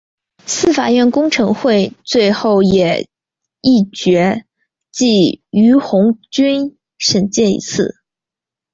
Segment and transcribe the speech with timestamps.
[0.47, 3.07] 司法院公惩会最后也
[3.61, 4.47] 议决
[4.91, 7.97] 记俞鸿钧申诫一次。